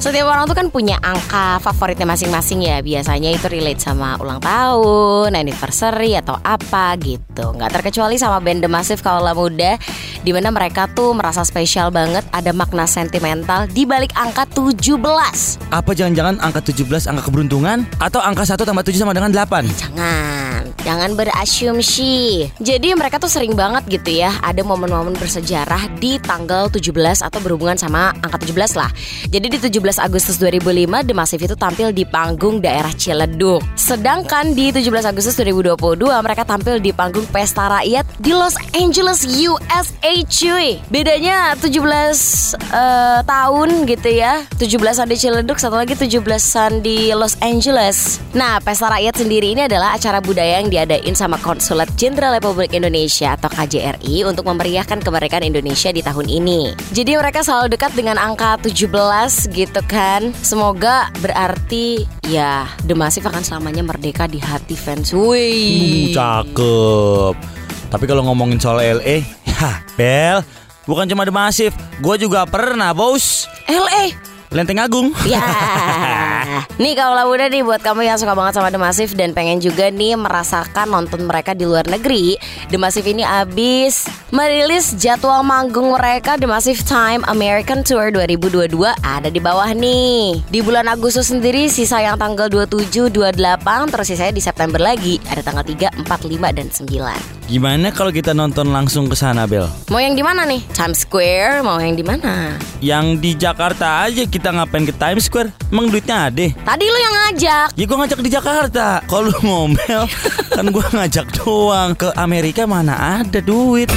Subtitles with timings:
[0.00, 5.36] Setiap orang tuh kan punya angka favoritnya masing-masing ya Biasanya itu relate sama ulang tahun,
[5.36, 9.76] anniversary atau apa gitu Nggak terkecuali sama band The Massive Kaula Muda
[10.24, 14.88] Di mana mereka tuh merasa spesial banget Ada makna sentimental di balik angka 17
[15.68, 17.84] Apa jangan-jangan angka 17 angka keberuntungan?
[18.00, 19.68] Atau angka 1 tambah 7 sama dengan 8?
[19.68, 26.66] Jangan, jangan berasumsi Jadi mereka tuh sering banget gitu ya Ada momen-momen bersejarah di tanggal
[26.66, 26.90] 17
[27.22, 28.90] atau berhubungan sama angka 17 lah
[29.30, 33.62] Jadi di 17 Agustus 2005 The Massive itu tampil di panggung daerah Ciledug.
[33.78, 35.76] Sedangkan di 17 Agustus 2022
[36.24, 40.80] mereka tampil di panggung Pesta Rakyat di Los Angeles USA cuy.
[40.88, 44.42] Bedanya 17 uh, tahun gitu ya.
[44.58, 48.18] 17-an di Ciledug satu lagi 17-an di Los Angeles.
[48.32, 53.36] Nah, Pesta Rakyat sendiri ini adalah acara budaya yang diadain sama Konsulat Jenderal Republik Indonesia
[53.36, 56.72] atau KJRI untuk memeriahkan kemerdekaan Indonesia di tahun ini.
[56.96, 58.88] Jadi mereka selalu dekat dengan angka 17
[59.52, 66.16] gitu kan Semoga berarti ya The Massive akan selamanya merdeka di hati fans Wih Uh,
[66.16, 67.34] cakep.
[67.92, 70.40] Tapi kalau ngomongin soal LA, ya Bel,
[70.88, 73.44] bukan cuma The Massive, gue juga pernah bos.
[73.68, 75.14] LA Lenteng Agung.
[75.22, 75.38] Ya.
[76.82, 79.86] Nih kalau muda nih buat kamu yang suka banget sama The Massive Dan pengen juga
[79.94, 82.34] nih merasakan nonton mereka di luar negeri
[82.66, 88.74] The Massive ini abis merilis jadwal manggung mereka The Massive Time American Tour 2022
[89.06, 90.42] Ada di bawah nih.
[90.50, 95.46] Di bulan Agustus sendiri sisa yang tanggal 27, 28 Terus sisanya di September lagi Ada
[95.46, 99.66] tanggal 3, 4, 5, dan 9 Gimana kalau kita nonton langsung ke sana, Bel?
[99.90, 100.62] Mau yang di mana nih?
[100.70, 101.66] Times Square?
[101.66, 102.54] Mau yang di mana?
[102.78, 105.50] Yang di Jakarta aja kita ngapain ke Times Square?
[105.66, 106.46] Emang duitnya ada?
[106.46, 107.74] Tadi lu yang ngajak.
[107.74, 109.02] Ya gue ngajak di Jakarta.
[109.02, 110.06] Kalau lu ngomel,
[110.54, 111.98] kan gue ngajak doang.
[111.98, 113.90] Ke Amerika mana ada duit?